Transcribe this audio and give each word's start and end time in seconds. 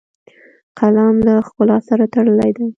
قلم 0.79 1.15
له 1.27 1.33
ښکلا 1.47 1.77
سره 1.87 2.03
تړلی 2.13 2.51
دی 2.57 2.67